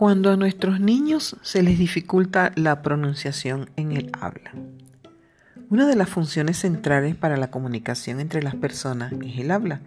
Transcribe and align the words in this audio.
Cuando 0.00 0.30
a 0.30 0.36
nuestros 0.38 0.80
niños 0.80 1.36
se 1.42 1.62
les 1.62 1.78
dificulta 1.78 2.52
la 2.54 2.80
pronunciación 2.80 3.68
en 3.76 3.92
el 3.92 4.10
habla. 4.18 4.52
Una 5.68 5.86
de 5.86 5.94
las 5.94 6.08
funciones 6.08 6.56
centrales 6.56 7.16
para 7.16 7.36
la 7.36 7.50
comunicación 7.50 8.18
entre 8.18 8.42
las 8.42 8.54
personas 8.54 9.12
es 9.22 9.38
el 9.38 9.50
habla, 9.50 9.82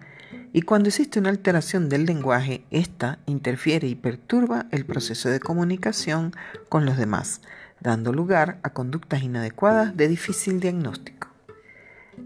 y 0.52 0.62
cuando 0.62 0.88
existe 0.88 1.18
una 1.18 1.30
alteración 1.30 1.88
del 1.88 2.06
lenguaje, 2.06 2.64
ésta 2.70 3.18
interfiere 3.26 3.88
y 3.88 3.96
perturba 3.96 4.66
el 4.70 4.86
proceso 4.86 5.30
de 5.30 5.40
comunicación 5.40 6.32
con 6.68 6.86
los 6.86 6.96
demás, 6.96 7.40
dando 7.80 8.12
lugar 8.12 8.60
a 8.62 8.70
conductas 8.70 9.24
inadecuadas 9.24 9.96
de 9.96 10.06
difícil 10.06 10.60
diagnóstico. 10.60 11.26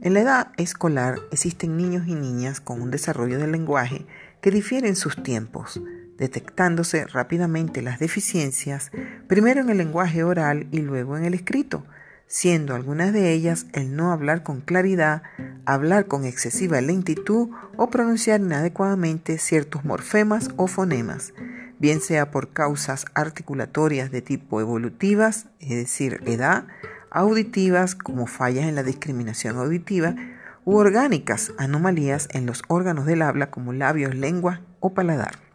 En 0.03 0.13
la 0.13 0.21
edad 0.21 0.53
escolar 0.59 1.21
existen 1.33 1.79
niños 1.79 2.07
y 2.07 2.15
niñas 2.15 2.61
con 2.61 2.83
un 2.83 2.91
desarrollo 2.91 3.39
del 3.39 3.53
lenguaje 3.53 4.05
que 4.43 4.51
difiere 4.51 4.89
en 4.89 4.97
sus 4.97 5.23
tiempos, 5.23 5.81
detectándose 6.19 7.07
rápidamente 7.07 7.81
las 7.81 7.99
deficiencias, 7.99 8.91
primero 9.29 9.61
en 9.61 9.71
el 9.71 9.79
lenguaje 9.79 10.25
oral 10.25 10.67
y 10.73 10.81
luego 10.81 11.17
en 11.17 11.25
el 11.25 11.35
escrito, 11.35 11.85
siendo 12.27 12.75
algunas 12.75 13.13
de 13.13 13.33
ellas 13.33 13.67
el 13.73 13.97
no 13.97 14.13
hablar 14.13 14.43
con 14.43 14.61
claridad, 14.61 15.23
hablar 15.65 16.07
con 16.07 16.25
excesiva 16.25 16.81
lentitud 16.81 17.49
o 17.77 17.89
pronunciar 17.89 18.41
inadecuadamente 18.41 19.39
ciertos 19.39 19.85
morfemas 19.85 20.51
o 20.57 20.67
fonemas, 20.67 21.33
bien 21.79 22.01
sea 22.01 22.31
por 22.31 22.53
causas 22.53 23.07
articulatorias 23.15 24.11
de 24.11 24.21
tipo 24.21 24.61
evolutivas, 24.61 25.47
es 25.61 25.71
decir, 25.71 26.21
edad, 26.27 26.67
auditivas 27.11 27.95
como 27.95 28.27
fallas 28.27 28.67
en 28.67 28.75
la 28.75 28.83
discriminación 28.83 29.57
auditiva, 29.57 30.15
u 30.65 30.77
orgánicas, 30.77 31.53
anomalías 31.57 32.29
en 32.33 32.45
los 32.45 32.63
órganos 32.69 33.07
del 33.07 33.23
habla 33.23 33.51
como 33.51 33.73
labios, 33.73 34.15
lengua 34.15 34.61
o 34.81 34.93
paladar. 34.93 35.48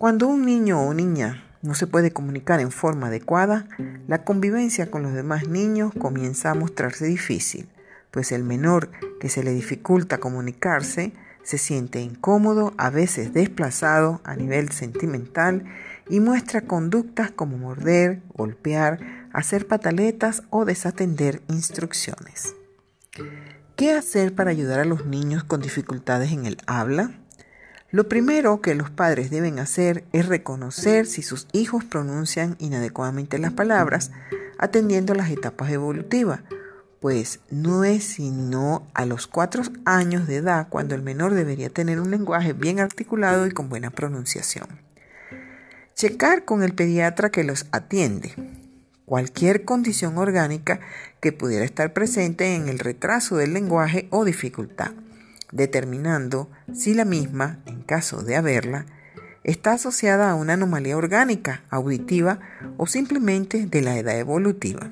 Cuando 0.00 0.28
un 0.28 0.46
niño 0.46 0.80
o 0.80 0.94
niña 0.94 1.44
no 1.60 1.74
se 1.74 1.86
puede 1.86 2.10
comunicar 2.10 2.58
en 2.58 2.70
forma 2.70 3.08
adecuada, 3.08 3.66
la 4.08 4.24
convivencia 4.24 4.90
con 4.90 5.02
los 5.02 5.12
demás 5.12 5.46
niños 5.46 5.92
comienza 5.92 6.50
a 6.50 6.54
mostrarse 6.54 7.04
difícil, 7.04 7.68
pues 8.10 8.32
el 8.32 8.42
menor 8.42 8.90
que 9.20 9.28
se 9.28 9.42
le 9.42 9.52
dificulta 9.52 10.16
comunicarse 10.16 11.12
se 11.42 11.58
siente 11.58 12.00
incómodo, 12.00 12.72
a 12.78 12.88
veces 12.88 13.34
desplazado 13.34 14.22
a 14.24 14.36
nivel 14.36 14.70
sentimental 14.70 15.66
y 16.08 16.20
muestra 16.20 16.62
conductas 16.62 17.30
como 17.30 17.58
morder, 17.58 18.22
golpear, 18.32 19.28
hacer 19.34 19.66
pataletas 19.66 20.44
o 20.48 20.64
desatender 20.64 21.42
instrucciones. 21.48 22.54
¿Qué 23.76 23.92
hacer 23.92 24.34
para 24.34 24.50
ayudar 24.50 24.80
a 24.80 24.86
los 24.86 25.04
niños 25.04 25.44
con 25.44 25.60
dificultades 25.60 26.32
en 26.32 26.46
el 26.46 26.56
habla? 26.66 27.19
Lo 27.92 28.08
primero 28.08 28.60
que 28.60 28.76
los 28.76 28.88
padres 28.88 29.30
deben 29.30 29.58
hacer 29.58 30.04
es 30.12 30.26
reconocer 30.26 31.06
si 31.06 31.22
sus 31.22 31.48
hijos 31.52 31.84
pronuncian 31.84 32.54
inadecuadamente 32.60 33.38
las 33.40 33.52
palabras, 33.52 34.12
atendiendo 34.58 35.12
las 35.14 35.28
etapas 35.30 35.72
evolutivas, 35.72 36.40
pues 37.00 37.40
no 37.50 37.82
es 37.82 38.04
sino 38.04 38.86
a 38.94 39.06
los 39.06 39.26
cuatro 39.26 39.64
años 39.84 40.28
de 40.28 40.36
edad 40.36 40.68
cuando 40.68 40.94
el 40.94 41.02
menor 41.02 41.34
debería 41.34 41.68
tener 41.68 41.98
un 41.98 42.12
lenguaje 42.12 42.52
bien 42.52 42.78
articulado 42.78 43.44
y 43.48 43.50
con 43.50 43.68
buena 43.68 43.90
pronunciación. 43.90 44.68
Checar 45.96 46.44
con 46.44 46.62
el 46.62 46.74
pediatra 46.74 47.30
que 47.30 47.42
los 47.42 47.66
atiende. 47.72 48.34
Cualquier 49.04 49.64
condición 49.64 50.16
orgánica 50.16 50.78
que 51.18 51.32
pudiera 51.32 51.64
estar 51.64 51.92
presente 51.92 52.54
en 52.54 52.68
el 52.68 52.78
retraso 52.78 53.36
del 53.36 53.52
lenguaje 53.52 54.06
o 54.10 54.24
dificultad 54.24 54.92
determinando 55.52 56.50
si 56.72 56.94
la 56.94 57.04
misma, 57.04 57.58
en 57.66 57.82
caso 57.82 58.22
de 58.22 58.36
haberla, 58.36 58.86
está 59.44 59.72
asociada 59.72 60.30
a 60.30 60.34
una 60.34 60.54
anomalía 60.54 60.96
orgánica, 60.96 61.62
auditiva 61.70 62.40
o 62.76 62.86
simplemente 62.86 63.66
de 63.66 63.82
la 63.82 63.98
edad 63.98 64.18
evolutiva. 64.18 64.90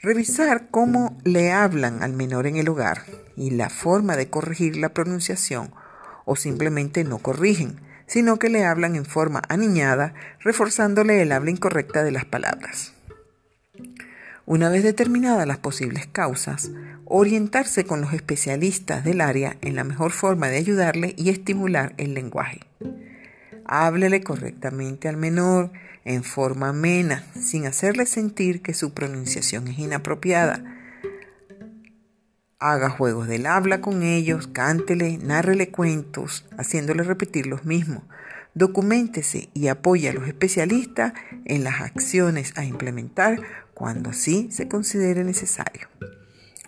Revisar 0.00 0.68
cómo 0.70 1.18
le 1.24 1.50
hablan 1.52 2.02
al 2.02 2.12
menor 2.12 2.46
en 2.46 2.56
el 2.56 2.68
hogar 2.68 3.02
y 3.36 3.50
la 3.50 3.68
forma 3.68 4.16
de 4.16 4.30
corregir 4.30 4.76
la 4.76 4.90
pronunciación 4.90 5.72
o 6.24 6.36
simplemente 6.36 7.02
no 7.04 7.18
corrigen, 7.18 7.80
sino 8.06 8.38
que 8.38 8.48
le 8.48 8.64
hablan 8.64 8.96
en 8.96 9.04
forma 9.04 9.42
aniñada, 9.48 10.14
reforzándole 10.40 11.22
el 11.22 11.32
habla 11.32 11.50
incorrecta 11.50 12.04
de 12.04 12.12
las 12.12 12.24
palabras. 12.24 12.94
Una 14.46 14.70
vez 14.70 14.82
determinadas 14.82 15.46
las 15.46 15.58
posibles 15.58 16.06
causas, 16.06 16.70
orientarse 17.10 17.84
con 17.84 18.02
los 18.02 18.12
especialistas 18.12 19.02
del 19.02 19.22
área 19.22 19.56
en 19.62 19.76
la 19.76 19.84
mejor 19.84 20.12
forma 20.12 20.48
de 20.48 20.58
ayudarle 20.58 21.14
y 21.16 21.30
estimular 21.30 21.94
el 21.96 22.12
lenguaje. 22.12 22.60
Háblele 23.64 24.22
correctamente 24.22 25.08
al 25.08 25.16
menor 25.16 25.72
en 26.04 26.22
forma 26.22 26.70
amena, 26.70 27.24
sin 27.34 27.66
hacerle 27.66 28.06
sentir 28.06 28.62
que 28.62 28.74
su 28.74 28.92
pronunciación 28.92 29.68
es 29.68 29.78
inapropiada. 29.78 30.62
Haga 32.58 32.90
juegos 32.90 33.28
del 33.28 33.46
habla 33.46 33.80
con 33.80 34.02
ellos, 34.02 34.46
cántele, 34.48 35.18
nárrele 35.18 35.70
cuentos, 35.70 36.46
haciéndole 36.58 37.04
repetir 37.04 37.46
los 37.46 37.64
mismos. 37.64 38.02
Documentese 38.54 39.48
y 39.54 39.68
apoye 39.68 40.08
a 40.08 40.12
los 40.12 40.26
especialistas 40.26 41.12
en 41.44 41.62
las 41.62 41.80
acciones 41.80 42.52
a 42.56 42.64
implementar 42.64 43.40
cuando 43.74 44.10
así 44.10 44.48
se 44.50 44.66
considere 44.66 45.24
necesario. 45.24 45.88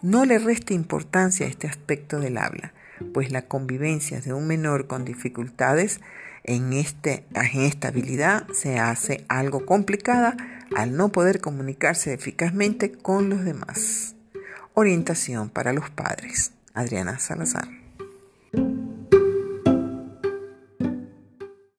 No 0.03 0.25
le 0.25 0.39
reste 0.39 0.75
importancia 0.75 1.47
a 1.47 1.49
este 1.49 1.67
aspecto 1.67 2.21
del 2.21 2.39
habla, 2.39 2.73
pues 3.13 3.31
la 3.31 3.43
convivencia 3.43 4.21
de 4.21 4.33
un 4.33 4.47
menor 4.47 4.87
con 4.87 5.05
dificultades 5.05 6.01
en, 6.45 6.73
este, 6.73 7.25
en 7.35 7.61
esta 7.63 7.89
habilidad 7.89 8.47
se 8.53 8.79
hace 8.79 9.25
algo 9.29 9.67
complicada 9.67 10.37
al 10.75 10.97
no 10.97 11.11
poder 11.11 11.41
comunicarse 11.41 12.15
eficazmente 12.15 12.93
con 12.93 13.29
los 13.29 13.45
demás. 13.45 14.15
Orientación 14.75 15.51
para 15.51 15.73
los 15.73 15.91
padres. 15.91 16.53
Adriana 16.73 17.19
Salazar. 17.19 17.80